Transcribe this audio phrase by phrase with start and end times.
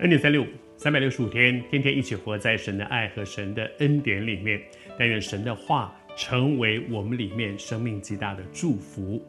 [0.00, 4.60] 恩典三六五，三百六十五天，天天一起活在神的爱和神的恩典里面。
[4.98, 9.24] 但愿神的话成为我们里面生命极大的祝福。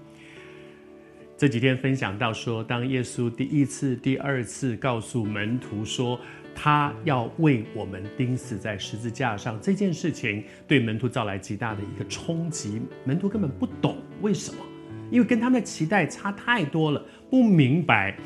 [1.37, 6.19] 这几天分享到说，当耶稣第一次、第二次告诉门徒说
[6.55, 12.81] 他要为我们钉死在十字架上这件事情，对门徒造来极大的一个冲击。
[13.03, 14.65] 门徒根本不懂为什么，
[15.11, 18.17] 因为跟他们的期待差太多了，不明白。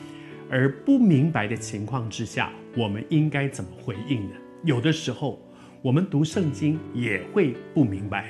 [0.50, 4.36] 而不明白的情况之下，我们应该怎么回应呢？
[4.64, 5.40] 有的时候，
[5.82, 8.24] 我们读圣经也会不明白；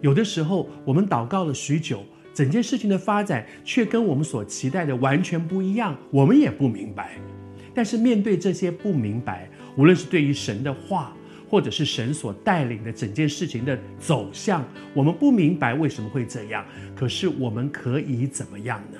[0.00, 2.04] 有的时候，我们祷告了许久，
[2.34, 7.12] 整件事情的发展却跟我们所期待的完全不一样，我们也不明白。
[7.74, 11.16] 但是面对这些不明白，无论是对于神的话，
[11.48, 16.64] 或者是神所带领的整件事情的走向，我们不明白为什么会这样。
[16.94, 18.98] 可是我们可以怎么样呢？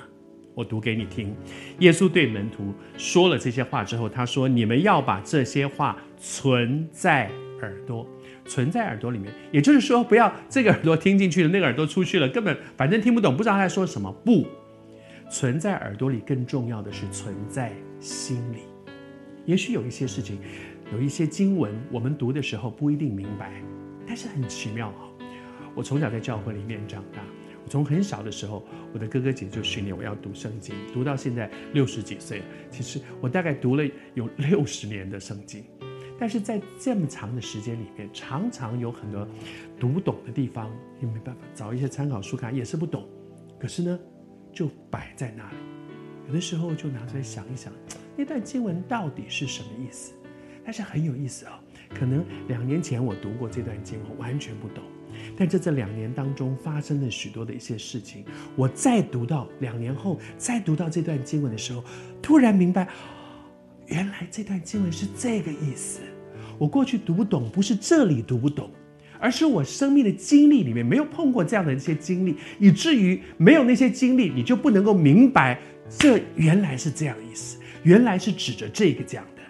[0.55, 1.35] 我读给你听，
[1.79, 7.29] 耶稣对门徒说了这些话之后，他说：“你们要把这些话存在
[7.61, 8.07] 耳朵，
[8.45, 9.33] 存在耳朵里面。
[9.51, 14.09] 也就是说，不要这个耳朵听进去了，那个耳朵出去了，根本反正听不懂，不知道他在说什么。
[14.23, 14.47] 不，
[15.29, 18.59] 存在耳朵里，更重要的是存在心里。
[19.45, 20.39] 也许有一些事情，
[20.93, 23.51] 有一些经文，我们读的时候不一定明白，
[24.07, 25.03] 但是很奇妙啊。
[25.75, 27.21] 我从小在教会里面长大。”
[27.67, 28.63] 从很小的时候，
[28.93, 32.45] 我的哥哥姐就训练我要读圣经，读到现在六十几岁了。
[32.69, 35.63] 其实我大概读了有六十年的圣经，
[36.19, 39.27] 但是在这么长的时间里面，常常有很多
[39.79, 43.07] 读不懂的地方，也没办法找一些参考书看，也是不懂。
[43.59, 43.99] 可是呢，
[44.53, 45.55] 就摆在那里，
[46.27, 47.73] 有的时候就拿出来想一想，
[48.15, 50.13] 那段经文到底是什么意思？
[50.63, 51.51] 但是很有意思、哦，
[51.93, 54.83] 可能两年前我读过这段经文，完全不懂。
[55.37, 61.83] 但这这两年当中发生了许多的一些事情，我再读到两年后再读到这段经文的时候，
[62.21, 62.87] 突然明白，
[63.87, 66.01] 原来这段经文是这个意思。
[66.57, 68.69] 我过去读不懂，不是这里读不懂，
[69.19, 75.59] 而是我生命的经历里面没有碰过这样的一些经历，以至于没有那些经历，你就不能够明白
[75.89, 79.41] 这原来是这样意思，原来是指着这个讲的。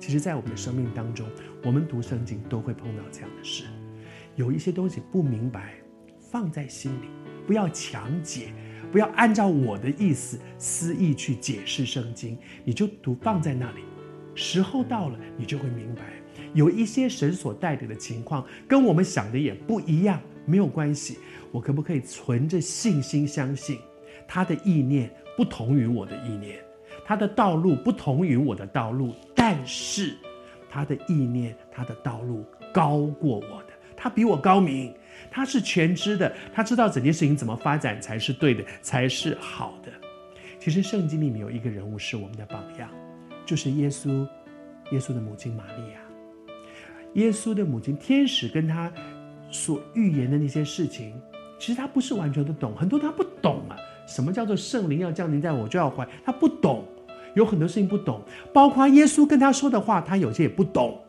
[0.00, 1.24] 其实，在我们的生命当中，
[1.62, 3.62] 我们读圣经都会碰到这样的事。
[4.34, 5.74] 有一些东西不明白，
[6.18, 7.06] 放在心里，
[7.46, 8.52] 不要强解，
[8.90, 13.82] 不要按照我的意思私意去解释圣经，你就读放在那里，
[14.34, 16.02] 时候到了，你就会明白。
[16.54, 21.18] 有一些神所带领的情况，跟我们想的也不一样，没有关系。
[21.50, 23.78] 我可不可以存着信心相信，
[24.26, 26.58] 他的意念不同于我的意念，
[27.04, 30.16] 他的道路不同于我的道路，但是
[30.70, 33.71] 他的意念，他的道路高过我的。
[34.02, 34.92] 他比我高明，
[35.30, 39.92] 他是全知的，他知道整件事情怎么发展才是对的，才是好的。
[40.58, 42.90] 其实圣经里面有一个人物是我们的榜样，
[43.46, 44.26] 就是耶稣，
[44.90, 46.00] 耶稣的母亲玛利亚。
[47.14, 48.92] 耶稣的母亲，天使跟他
[49.52, 51.14] 所预言的那些事情，
[51.60, 53.76] 其实他不是完全都懂，很多他不懂啊。
[54.08, 56.04] 什么叫做圣灵要降临在我就要怀？
[56.24, 56.84] 他不懂，
[57.36, 58.20] 有很多事情不懂，
[58.52, 61.00] 包括耶稣跟他说的话，他有些也不懂。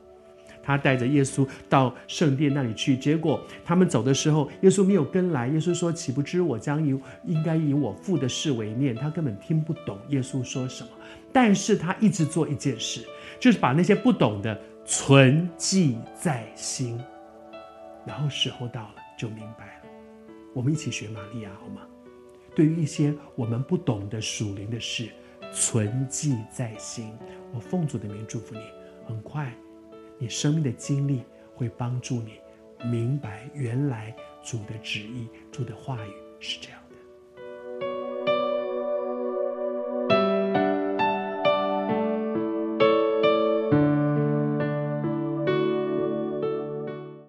[0.63, 5.47] 他带着耶稣到圣殿那里去，结果他们走的时候，耶稣没有跟来。
[5.50, 10.90] 耶稣说：“岂不知我将以应该以我父的事为念？”他根本听不懂耶稣说什么，
[11.31, 13.06] 但是他一直做一件事，
[13.40, 17.00] 就是把那些不懂的存记在心，
[18.06, 19.90] 然后时候到了就明白了。
[20.53, 21.81] 我们一起学玛利亚好吗？
[22.56, 25.09] 对于一些我们不懂的属灵的事，
[25.51, 27.12] 存记在心。
[27.51, 28.62] 我奉主的名祝福你，
[29.07, 29.51] 很快。
[30.23, 31.22] 你生命的经历
[31.53, 32.39] 会帮助你
[32.89, 36.82] 明白，原来主的旨意、主的话语是这样。